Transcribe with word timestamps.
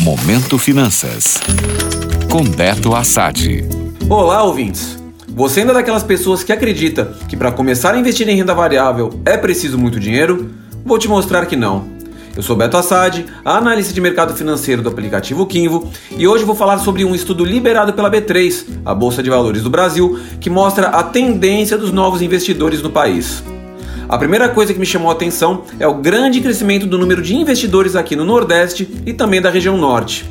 Momento 0.00 0.56
Finanças. 0.56 1.38
Com 2.30 2.42
Beto 2.42 2.94
Assad. 2.94 3.62
Olá, 4.08 4.42
ouvintes. 4.42 4.98
Você 5.28 5.60
ainda 5.60 5.72
é 5.72 5.74
daquelas 5.74 6.02
pessoas 6.02 6.42
que 6.42 6.50
acredita 6.50 7.12
que 7.28 7.36
para 7.36 7.52
começar 7.52 7.92
a 7.92 7.98
investir 7.98 8.26
em 8.26 8.34
renda 8.34 8.54
variável 8.54 9.20
é 9.26 9.36
preciso 9.36 9.76
muito 9.76 10.00
dinheiro? 10.00 10.54
Vou 10.86 10.98
te 10.98 11.06
mostrar 11.06 11.44
que 11.44 11.54
não. 11.54 11.84
Eu 12.34 12.42
sou 12.42 12.56
Beto 12.56 12.78
Assad, 12.78 13.26
analista 13.44 13.92
de 13.92 14.00
mercado 14.00 14.34
financeiro 14.34 14.80
do 14.80 14.88
aplicativo 14.88 15.46
Kinvo, 15.46 15.90
e 16.16 16.26
hoje 16.26 16.44
vou 16.44 16.54
falar 16.54 16.78
sobre 16.78 17.04
um 17.04 17.14
estudo 17.14 17.44
liberado 17.44 17.92
pela 17.92 18.10
B3, 18.10 18.64
a 18.86 18.94
Bolsa 18.94 19.22
de 19.22 19.28
Valores 19.28 19.62
do 19.62 19.68
Brasil, 19.68 20.18
que 20.40 20.48
mostra 20.48 20.86
a 20.88 21.02
tendência 21.02 21.76
dos 21.76 21.92
novos 21.92 22.22
investidores 22.22 22.80
no 22.80 22.88
país. 22.88 23.42
A 24.10 24.18
primeira 24.18 24.48
coisa 24.48 24.74
que 24.74 24.80
me 24.80 24.84
chamou 24.84 25.08
a 25.08 25.12
atenção 25.12 25.62
é 25.78 25.86
o 25.86 25.94
grande 25.94 26.40
crescimento 26.40 26.84
do 26.84 26.98
número 26.98 27.22
de 27.22 27.36
investidores 27.36 27.94
aqui 27.94 28.16
no 28.16 28.24
Nordeste 28.24 29.02
e 29.06 29.12
também 29.12 29.40
da 29.40 29.48
região 29.48 29.76
Norte. 29.76 30.28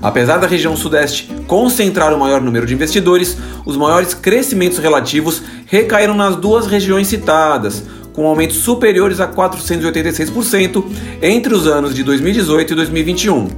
Apesar 0.00 0.38
da 0.38 0.46
região 0.46 0.74
Sudeste 0.74 1.30
concentrar 1.46 2.14
o 2.14 2.18
maior 2.18 2.40
número 2.40 2.64
de 2.64 2.72
investidores, 2.72 3.36
os 3.66 3.76
maiores 3.76 4.14
crescimentos 4.14 4.78
relativos 4.78 5.42
recaíram 5.66 6.14
nas 6.14 6.36
duas 6.36 6.66
regiões 6.66 7.06
citadas, 7.08 7.84
com 8.14 8.26
aumentos 8.26 8.56
superiores 8.56 9.20
a 9.20 9.28
486% 9.28 10.82
entre 11.20 11.52
os 11.52 11.66
anos 11.66 11.94
de 11.94 12.02
2018 12.02 12.72
e 12.72 12.76
2021. 12.76 13.48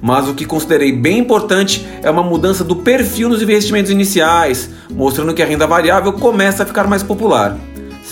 Mas 0.00 0.28
o 0.28 0.34
que 0.34 0.44
considerei 0.44 0.92
bem 0.92 1.18
importante 1.18 1.84
é 2.00 2.08
uma 2.08 2.22
mudança 2.22 2.62
do 2.62 2.76
perfil 2.76 3.28
nos 3.28 3.42
investimentos 3.42 3.90
iniciais, 3.90 4.70
mostrando 4.88 5.34
que 5.34 5.42
a 5.42 5.46
renda 5.46 5.66
variável 5.66 6.12
começa 6.12 6.62
a 6.62 6.66
ficar 6.66 6.86
mais 6.86 7.02
popular. 7.02 7.58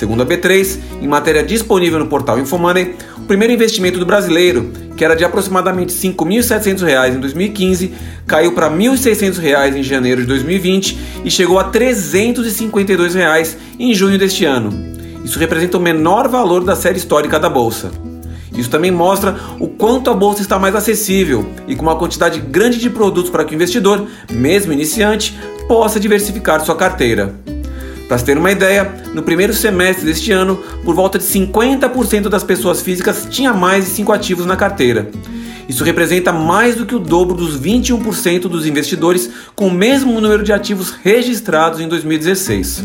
Segundo 0.02 0.20
a 0.20 0.26
B3, 0.26 0.80
em 1.00 1.06
matéria 1.06 1.44
disponível 1.44 1.96
no 1.96 2.08
portal 2.08 2.36
Infomoney, 2.36 2.96
o 3.18 3.20
primeiro 3.20 3.54
investimento 3.54 4.00
do 4.00 4.04
brasileiro, 4.04 4.72
que 4.96 5.04
era 5.04 5.14
de 5.14 5.24
aproximadamente 5.24 5.94
R$ 5.94 6.12
5.700 6.12 7.14
em 7.14 7.20
2015, 7.20 7.94
caiu 8.26 8.50
para 8.50 8.66
R$ 8.66 8.74
1.600 8.74 9.76
em 9.76 9.82
janeiro 9.84 10.22
de 10.22 10.26
2020 10.26 10.98
e 11.24 11.30
chegou 11.30 11.56
a 11.60 11.66
R$ 11.66 11.70
352 11.70 13.56
em 13.78 13.94
junho 13.94 14.18
deste 14.18 14.44
ano. 14.44 14.72
Isso 15.24 15.38
representa 15.38 15.78
o 15.78 15.80
menor 15.80 16.26
valor 16.26 16.64
da 16.64 16.74
série 16.74 16.98
histórica 16.98 17.38
da 17.38 17.48
bolsa. 17.48 17.92
Isso 18.56 18.70
também 18.70 18.90
mostra 18.90 19.36
o 19.60 19.68
quanto 19.68 20.10
a 20.10 20.14
bolsa 20.14 20.42
está 20.42 20.58
mais 20.58 20.74
acessível 20.74 21.46
e 21.68 21.76
com 21.76 21.82
uma 21.82 21.94
quantidade 21.94 22.40
grande 22.40 22.80
de 22.80 22.90
produtos 22.90 23.30
para 23.30 23.44
que 23.44 23.52
o 23.52 23.54
investidor, 23.54 24.04
mesmo 24.32 24.72
iniciante, 24.72 25.38
possa 25.68 26.00
diversificar 26.00 26.60
sua 26.64 26.74
carteira. 26.74 27.36
Para 28.12 28.18
se 28.18 28.26
ter 28.26 28.36
uma 28.36 28.52
ideia, 28.52 28.94
no 29.14 29.22
primeiro 29.22 29.54
semestre 29.54 30.04
deste 30.04 30.32
ano, 30.32 30.62
por 30.84 30.94
volta 30.94 31.18
de 31.18 31.24
50% 31.24 32.28
das 32.28 32.44
pessoas 32.44 32.82
físicas 32.82 33.26
tinha 33.30 33.54
mais 33.54 33.86
de 33.86 33.90
5 33.92 34.12
ativos 34.12 34.44
na 34.44 34.54
carteira. 34.54 35.10
Isso 35.66 35.82
representa 35.82 36.30
mais 36.30 36.74
do 36.74 36.84
que 36.84 36.94
o 36.94 36.98
dobro 36.98 37.34
dos 37.34 37.58
21% 37.58 38.40
dos 38.48 38.66
investidores 38.66 39.30
com 39.56 39.68
o 39.68 39.72
mesmo 39.72 40.20
número 40.20 40.42
de 40.42 40.52
ativos 40.52 40.90
registrados 40.90 41.80
em 41.80 41.88
2016. 41.88 42.84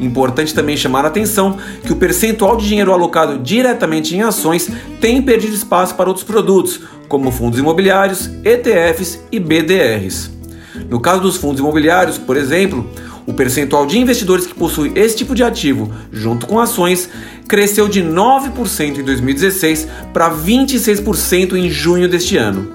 Importante 0.00 0.52
também 0.52 0.76
chamar 0.76 1.04
a 1.04 1.08
atenção 1.08 1.56
que 1.84 1.92
o 1.92 1.96
percentual 1.96 2.56
de 2.56 2.66
dinheiro 2.66 2.92
alocado 2.92 3.38
diretamente 3.38 4.16
em 4.16 4.22
ações 4.22 4.68
tem 5.00 5.22
perdido 5.22 5.54
espaço 5.54 5.94
para 5.94 6.08
outros 6.08 6.26
produtos, 6.26 6.80
como 7.06 7.30
fundos 7.30 7.60
imobiliários, 7.60 8.28
ETFs 8.44 9.20
e 9.30 9.38
BDRs. 9.38 10.36
No 10.90 11.00
caso 11.00 11.20
dos 11.20 11.36
fundos 11.36 11.60
imobiliários, 11.60 12.18
por 12.18 12.36
exemplo, 12.36 12.88
o 13.28 13.34
percentual 13.34 13.84
de 13.84 13.98
investidores 13.98 14.46
que 14.46 14.54
possui 14.54 14.90
esse 14.94 15.14
tipo 15.14 15.34
de 15.34 15.44
ativo, 15.44 15.92
junto 16.10 16.46
com 16.46 16.58
ações, 16.58 17.10
cresceu 17.46 17.86
de 17.86 18.02
9% 18.02 18.98
em 18.98 19.04
2016 19.04 19.86
para 20.14 20.34
26% 20.34 21.52
em 21.52 21.68
junho 21.68 22.08
deste 22.08 22.38
ano. 22.38 22.72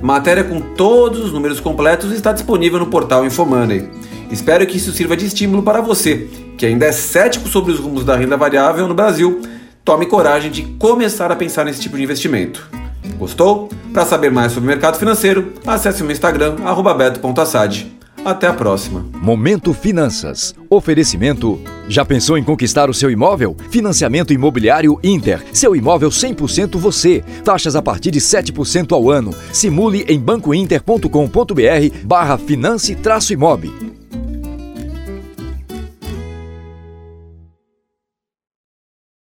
Matéria 0.00 0.44
com 0.44 0.60
todos 0.60 1.24
os 1.24 1.32
números 1.32 1.58
completos 1.58 2.12
está 2.12 2.30
disponível 2.30 2.78
no 2.78 2.86
portal 2.86 3.26
Infomoney. 3.26 3.88
Espero 4.30 4.64
que 4.64 4.76
isso 4.76 4.92
sirva 4.92 5.16
de 5.16 5.26
estímulo 5.26 5.64
para 5.64 5.80
você, 5.80 6.28
que 6.56 6.64
ainda 6.64 6.86
é 6.86 6.92
cético 6.92 7.48
sobre 7.48 7.72
os 7.72 7.80
rumos 7.80 8.04
da 8.04 8.14
renda 8.14 8.36
variável 8.36 8.86
no 8.86 8.94
Brasil. 8.94 9.40
Tome 9.84 10.06
coragem 10.06 10.52
de 10.52 10.62
começar 10.78 11.32
a 11.32 11.36
pensar 11.36 11.64
nesse 11.64 11.80
tipo 11.80 11.96
de 11.96 12.04
investimento. 12.04 12.70
Gostou? 13.18 13.68
Para 13.92 14.06
saber 14.06 14.30
mais 14.30 14.52
sobre 14.52 14.68
o 14.68 14.70
mercado 14.70 14.98
financeiro, 14.98 15.52
acesse 15.66 16.02
o 16.02 16.04
meu 16.04 16.12
Instagram, 16.12 16.54
beto.assad. 16.96 17.95
Até 18.26 18.48
a 18.48 18.52
próxima. 18.52 19.06
Momento 19.22 19.72
Finanças. 19.72 20.52
Oferecimento. 20.68 21.60
Já 21.88 22.04
pensou 22.04 22.36
em 22.36 22.42
conquistar 22.42 22.90
o 22.90 22.94
seu 22.94 23.08
imóvel? 23.08 23.56
Financiamento 23.70 24.32
Imobiliário 24.32 24.98
Inter. 25.00 25.44
Seu 25.52 25.76
imóvel 25.76 26.08
100% 26.08 26.76
você. 26.76 27.22
Taxas 27.44 27.76
a 27.76 27.82
partir 27.82 28.10
de 28.10 28.18
7% 28.18 28.90
ao 28.90 29.08
ano. 29.08 29.32
Simule 29.52 30.04
em 30.08 30.18
bancointer.com.br 30.18 31.08
barra 32.02 32.36
finance-imob. 32.36 33.85